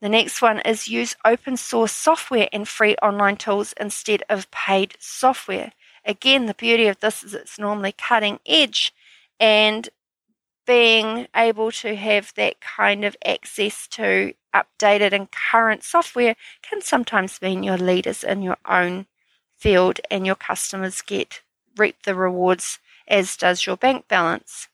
The 0.00 0.08
next 0.08 0.40
one 0.40 0.60
is 0.60 0.88
use 0.88 1.14
open 1.24 1.56
source 1.56 1.92
software 1.92 2.48
and 2.52 2.66
free 2.66 2.96
online 2.96 3.36
tools 3.36 3.74
instead 3.78 4.22
of 4.30 4.50
paid 4.50 4.96
software. 4.98 5.72
Again, 6.04 6.46
the 6.46 6.54
beauty 6.54 6.86
of 6.86 7.00
this 7.00 7.22
is 7.22 7.34
it's 7.34 7.58
normally 7.58 7.92
cutting 7.92 8.40
edge 8.46 8.94
and 9.38 9.88
being 10.66 11.26
able 11.36 11.70
to 11.72 11.94
have 11.96 12.32
that 12.36 12.60
kind 12.60 13.04
of 13.04 13.16
access 13.24 13.86
to 13.88 14.32
updated 14.54 15.12
and 15.12 15.28
current 15.30 15.82
software 15.82 16.36
can 16.62 16.80
sometimes 16.80 17.42
mean 17.42 17.62
you're 17.62 17.76
leaders 17.76 18.24
in 18.24 18.42
your 18.42 18.56
own 18.66 19.06
field 19.56 20.00
and 20.10 20.26
your 20.26 20.34
customers 20.34 21.02
get 21.02 21.42
reap 21.76 22.02
the 22.04 22.14
rewards 22.14 22.78
as 23.06 23.36
does 23.36 23.66
your 23.66 23.76
bank 23.76 24.08
balance. 24.08 24.68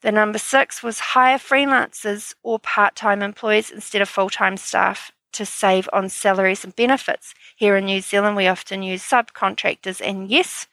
The 0.00 0.12
number 0.12 0.38
six 0.38 0.82
was 0.82 1.00
hire 1.00 1.38
freelancers 1.38 2.34
or 2.42 2.58
part 2.58 2.94
time 2.94 3.22
employees 3.22 3.70
instead 3.70 4.02
of 4.02 4.08
full 4.08 4.30
time 4.30 4.56
staff 4.56 5.10
to 5.32 5.44
save 5.44 5.88
on 5.92 6.08
salaries 6.08 6.64
and 6.64 6.74
benefits. 6.74 7.34
Here 7.56 7.76
in 7.76 7.86
New 7.86 8.00
Zealand, 8.00 8.36
we 8.36 8.46
often 8.46 8.82
use 8.82 9.02
subcontractors, 9.02 10.00
and 10.00 10.28
yes, 10.28 10.66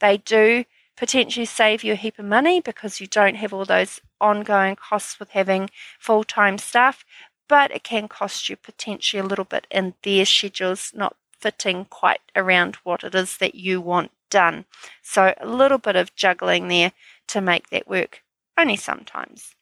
they 0.00 0.18
do 0.18 0.64
potentially 0.96 1.46
save 1.46 1.84
you 1.84 1.92
a 1.92 1.96
heap 1.96 2.18
of 2.18 2.24
money 2.24 2.60
because 2.60 3.00
you 3.00 3.06
don't 3.06 3.36
have 3.36 3.52
all 3.52 3.64
those 3.64 4.00
ongoing 4.20 4.76
costs 4.76 5.18
with 5.18 5.30
having 5.30 5.70
full 5.98 6.24
time 6.24 6.58
staff, 6.58 7.04
but 7.48 7.70
it 7.70 7.82
can 7.82 8.08
cost 8.08 8.48
you 8.48 8.56
potentially 8.56 9.20
a 9.20 9.26
little 9.26 9.44
bit 9.44 9.66
in 9.70 9.94
their 10.02 10.24
schedules 10.24 10.92
not 10.94 11.16
fitting 11.38 11.84
quite 11.84 12.20
around 12.34 12.76
what 12.76 13.04
it 13.04 13.14
is 13.14 13.36
that 13.38 13.54
you 13.54 13.80
want 13.80 14.10
done. 14.30 14.64
So 15.02 15.34
a 15.38 15.46
little 15.46 15.78
bit 15.78 15.96
of 15.96 16.14
juggling 16.14 16.68
there 16.68 16.92
to 17.28 17.40
make 17.40 17.70
that 17.70 17.88
work, 17.88 18.22
only 18.56 18.76
sometimes. 18.76 19.54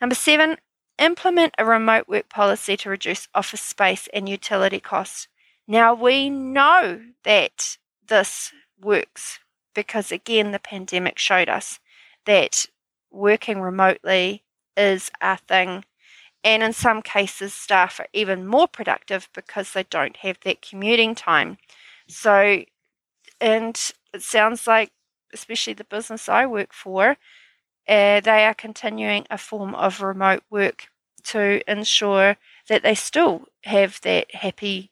Number 0.00 0.14
seven, 0.14 0.56
implement 0.98 1.54
a 1.58 1.64
remote 1.64 2.08
work 2.08 2.28
policy 2.28 2.76
to 2.78 2.90
reduce 2.90 3.28
office 3.34 3.60
space 3.60 4.08
and 4.12 4.28
utility 4.28 4.80
costs. 4.80 5.28
Now 5.66 5.94
we 5.94 6.30
know 6.30 7.00
that 7.24 7.78
this 8.06 8.52
works 8.80 9.38
because 9.74 10.12
again 10.12 10.52
the 10.52 10.58
pandemic 10.58 11.18
showed 11.18 11.48
us 11.48 11.80
that 12.26 12.66
working 13.10 13.60
remotely 13.60 14.44
is 14.76 15.10
a 15.20 15.36
thing 15.36 15.84
and 16.44 16.62
in 16.62 16.74
some 16.74 17.00
cases, 17.00 17.54
staff 17.54 17.98
are 17.98 18.06
even 18.12 18.46
more 18.46 18.68
productive 18.68 19.30
because 19.32 19.72
they 19.72 19.84
don't 19.84 20.18
have 20.18 20.38
that 20.44 20.60
commuting 20.60 21.14
time. 21.14 21.56
So, 22.06 22.64
and 23.40 23.92
it 24.12 24.22
sounds 24.22 24.66
like, 24.66 24.92
especially 25.32 25.72
the 25.72 25.84
business 25.84 26.28
I 26.28 26.44
work 26.44 26.74
for, 26.74 27.16
uh, 27.88 28.20
they 28.20 28.44
are 28.44 28.54
continuing 28.54 29.26
a 29.30 29.38
form 29.38 29.74
of 29.74 30.00
remote 30.00 30.42
work 30.50 30.88
to 31.24 31.60
ensure 31.70 32.36
that 32.68 32.82
they 32.82 32.94
still 32.94 33.46
have 33.64 34.00
that 34.02 34.34
happy 34.34 34.90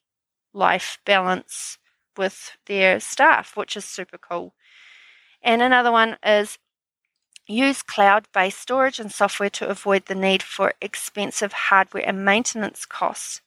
life 0.52 0.98
balance 1.04 1.78
with 2.16 2.56
their 2.66 3.00
staff, 3.00 3.56
which 3.56 3.76
is 3.76 3.84
super 3.84 4.18
cool. 4.18 4.54
And 5.42 5.62
another 5.62 5.90
one 5.90 6.16
is 6.24 6.58
Use 7.46 7.82
cloud 7.82 8.28
based 8.32 8.60
storage 8.60 9.00
and 9.00 9.10
software 9.10 9.50
to 9.50 9.68
avoid 9.68 10.06
the 10.06 10.14
need 10.14 10.42
for 10.42 10.74
expensive 10.80 11.52
hardware 11.52 12.06
and 12.06 12.24
maintenance 12.24 12.86
costs. 12.86 13.40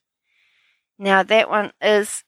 Now, 0.98 1.22
that 1.22 1.48
one 1.48 1.72
is 1.80 2.22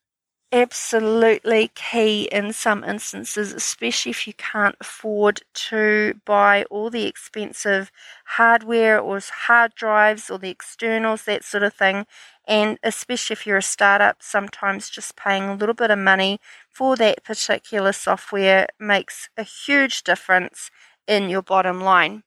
absolutely 0.50 1.71
key 1.75 2.23
in 2.33 2.52
some 2.52 2.83
instances, 2.85 3.52
especially 3.52 4.11
if 4.11 4.26
you 4.26 4.33
can't 4.35 4.76
afford 4.81 5.43
to 5.52 6.14
buy 6.25 6.64
all 6.71 6.88
the 6.90 7.05
expensive 7.07 7.90
hardware 8.25 8.99
or 8.99 9.21
hard 9.47 9.75
drives 9.75 10.31
or 10.31 10.38
the 10.38 10.49
externals, 10.50 11.25
that 11.25 11.45
sort 11.45 11.62
of 11.62 11.75
thing. 11.75 12.07
And 12.47 12.78
especially 12.83 13.35
if 13.35 13.47
you're 13.47 13.59
a 13.59 13.62
startup, 13.62 14.23
sometimes 14.23 14.88
just 14.88 15.17
paying 15.17 15.45
a 15.45 15.55
little 15.55 15.75
bit 15.75 15.90
of 15.90 15.99
money 15.99 16.40
for 16.71 16.97
that 16.97 17.25
particular 17.25 17.93
software 17.93 18.69
makes 18.81 19.28
a 19.37 19.43
huge 19.43 20.02
difference 20.02 20.71
in 21.07 21.28
your 21.28 21.43
bottom 21.43 21.81
line. 21.83 22.23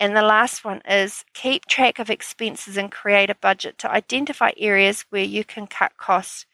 And 0.00 0.16
the 0.16 0.22
last 0.22 0.64
one 0.64 0.82
is 0.88 1.24
keep 1.34 1.66
track 1.66 1.98
of 1.98 2.10
expenses 2.10 2.76
and 2.76 2.90
create 2.92 3.30
a 3.30 3.34
budget 3.34 3.78
to 3.78 3.90
identify 3.90 4.52
areas 4.56 5.02
where 5.10 5.24
you 5.24 5.44
can 5.44 5.66
cut 5.66 5.96
costs. 5.96 6.46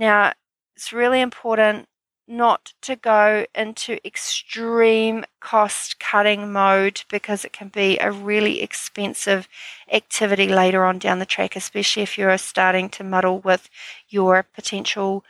Now, 0.00 0.32
it's 0.74 0.94
really 0.94 1.20
important 1.20 1.86
not 2.26 2.72
to 2.80 2.96
go 2.96 3.44
into 3.54 3.98
extreme 4.06 5.26
cost 5.40 6.00
cutting 6.00 6.50
mode 6.50 7.02
because 7.10 7.44
it 7.44 7.52
can 7.52 7.68
be 7.68 7.98
a 7.98 8.10
really 8.10 8.62
expensive 8.62 9.46
activity 9.92 10.48
later 10.48 10.86
on 10.86 10.98
down 10.98 11.18
the 11.18 11.26
track, 11.26 11.54
especially 11.54 12.02
if 12.02 12.16
you're 12.16 12.38
starting 12.38 12.88
to 12.88 13.04
muddle 13.04 13.40
with 13.40 13.68
your 14.08 14.42
potential 14.54 15.22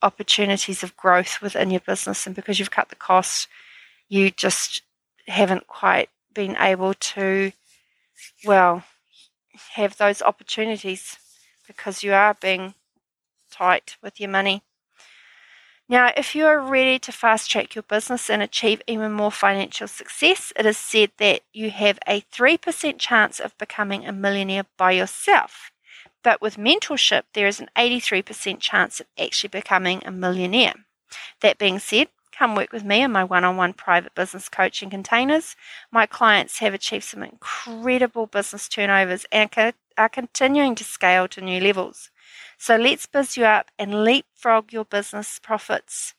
opportunities 0.00 0.82
of 0.82 0.96
growth 0.96 1.42
within 1.42 1.70
your 1.70 1.80
business. 1.80 2.26
And 2.26 2.34
because 2.34 2.58
you've 2.58 2.70
cut 2.70 2.88
the 2.88 2.96
cost, 2.96 3.48
you 4.08 4.30
just 4.30 4.80
haven't 5.26 5.66
quite 5.66 6.08
been 6.32 6.56
able 6.58 6.94
to, 6.94 7.52
well, 8.46 8.84
have 9.74 9.98
those 9.98 10.22
opportunities 10.22 11.18
because 11.66 12.02
you 12.02 12.14
are 12.14 12.34
being 12.40 12.72
tight 13.56 13.96
with 14.02 14.20
your 14.20 14.30
money. 14.30 14.62
Now, 15.88 16.10
if 16.16 16.34
you 16.34 16.46
are 16.46 16.60
ready 16.60 16.98
to 16.98 17.12
fast 17.12 17.48
track 17.48 17.76
your 17.76 17.84
business 17.84 18.28
and 18.28 18.42
achieve 18.42 18.82
even 18.88 19.12
more 19.12 19.30
financial 19.30 19.86
success, 19.86 20.52
it 20.56 20.66
is 20.66 20.76
said 20.76 21.12
that 21.18 21.42
you 21.52 21.70
have 21.70 21.98
a 22.08 22.22
3% 22.22 22.98
chance 22.98 23.38
of 23.38 23.56
becoming 23.56 24.04
a 24.04 24.12
millionaire 24.12 24.66
by 24.76 24.92
yourself. 24.92 25.70
But 26.24 26.42
with 26.42 26.56
mentorship, 26.56 27.22
there 27.34 27.46
is 27.46 27.60
an 27.60 27.70
83% 27.76 28.58
chance 28.58 28.98
of 28.98 29.06
actually 29.16 29.50
becoming 29.50 30.02
a 30.04 30.10
millionaire. 30.10 30.74
That 31.40 31.58
being 31.58 31.78
said, 31.78 32.08
Come 32.36 32.54
work 32.54 32.70
with 32.70 32.84
me 32.84 33.00
in 33.00 33.12
my 33.12 33.24
one 33.24 33.44
on 33.44 33.56
one 33.56 33.72
private 33.72 34.14
business 34.14 34.50
coaching 34.50 34.90
containers. 34.90 35.56
My 35.90 36.04
clients 36.04 36.58
have 36.58 36.74
achieved 36.74 37.04
some 37.04 37.22
incredible 37.22 38.26
business 38.26 38.68
turnovers 38.68 39.24
and 39.32 39.48
are 39.96 40.08
continuing 40.10 40.74
to 40.74 40.84
scale 40.84 41.28
to 41.28 41.40
new 41.40 41.60
levels. 41.60 42.10
So 42.58 42.76
let's 42.76 43.06
biz 43.06 43.36
you 43.36 43.44
up 43.44 43.70
and 43.78 44.04
leapfrog 44.04 44.72
your 44.72 44.84
business 44.84 45.38
profits. 45.38 46.14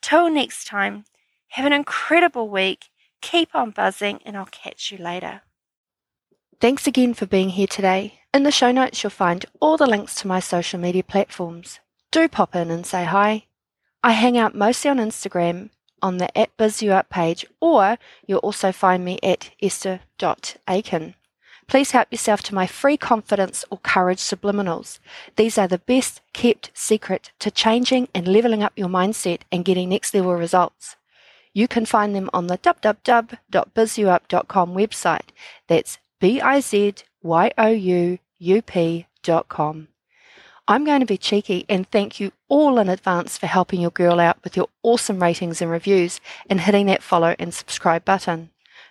Till 0.00 0.30
next 0.30 0.66
time, 0.66 1.04
have 1.48 1.66
an 1.66 1.72
incredible 1.72 2.48
week. 2.48 2.90
Keep 3.20 3.54
on 3.54 3.70
buzzing, 3.70 4.20
and 4.24 4.36
I'll 4.36 4.46
catch 4.46 4.92
you 4.92 4.98
later. 4.98 5.42
Thanks 6.60 6.86
again 6.86 7.14
for 7.14 7.26
being 7.26 7.50
here 7.50 7.66
today. 7.66 8.20
In 8.34 8.42
the 8.42 8.52
show 8.52 8.70
notes, 8.70 9.02
you'll 9.02 9.10
find 9.10 9.44
all 9.60 9.76
the 9.76 9.86
links 9.86 10.14
to 10.16 10.28
my 10.28 10.40
social 10.40 10.78
media 10.78 11.02
platforms. 11.02 11.80
Do 12.10 12.28
pop 12.28 12.54
in 12.54 12.70
and 12.70 12.86
say 12.86 13.04
hi. 13.04 13.46
I 14.02 14.12
hang 14.12 14.38
out 14.38 14.54
mostly 14.54 14.90
on 14.90 14.98
Instagram 14.98 15.70
on 16.02 16.18
the 16.18 16.36
at 16.38 16.56
BizYouUp 16.56 17.08
page, 17.08 17.44
or 17.60 17.98
you'll 18.26 18.38
also 18.38 18.72
find 18.72 19.04
me 19.04 19.18
at 19.22 19.50
esther.aitken. 19.60 21.14
Please 21.68 21.90
help 21.90 22.08
yourself 22.10 22.42
to 22.44 22.54
my 22.54 22.66
free 22.66 22.96
confidence 22.96 23.62
or 23.70 23.76
courage 23.78 24.20
subliminals. 24.20 25.00
These 25.36 25.58
are 25.58 25.68
the 25.68 25.76
best 25.78 26.22
kept 26.32 26.70
secret 26.72 27.30
to 27.40 27.50
changing 27.50 28.08
and 28.14 28.26
leveling 28.26 28.62
up 28.62 28.72
your 28.74 28.88
mindset 28.88 29.42
and 29.52 29.66
getting 29.66 29.90
next 29.90 30.14
level 30.14 30.34
results. 30.34 30.96
You 31.52 31.68
can 31.68 31.84
find 31.84 32.14
them 32.14 32.30
on 32.32 32.46
the 32.46 32.56
www.bizyouup.com 32.56 34.74
website. 34.74 35.28
That's 35.66 35.98
B 36.20 36.40
I 36.40 36.60
Z 36.60 36.94
Y 37.22 37.50
O 37.58 37.68
U 37.68 38.18
U 38.38 38.62
P.com. 38.62 39.88
I'm 40.70 40.84
going 40.84 41.00
to 41.00 41.06
be 41.06 41.16
cheeky 41.18 41.64
and 41.68 41.90
thank 41.90 42.20
you 42.20 42.32
all 42.48 42.78
in 42.78 42.88
advance 42.88 43.36
for 43.36 43.46
helping 43.46 43.80
your 43.80 43.90
girl 43.90 44.20
out 44.20 44.38
with 44.44 44.56
your 44.56 44.68
awesome 44.82 45.20
ratings 45.22 45.60
and 45.60 45.70
reviews 45.70 46.20
and 46.48 46.62
hitting 46.62 46.86
that 46.86 47.02
follow 47.02 47.34
and 47.38 47.52
subscribe 47.52 48.04
button. 48.04 48.50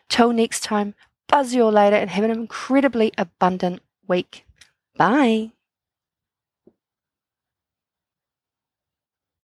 Till 0.10 0.32
next 0.32 0.64
time, 0.64 0.96
buzz 1.28 1.54
you 1.54 1.64
all 1.64 1.72
later 1.72 1.96
and 1.96 2.10
have 2.10 2.24
an 2.24 2.32
incredibly 2.32 3.12
abundant 3.18 3.82
week. 4.08 4.46
Bye. 4.98 5.52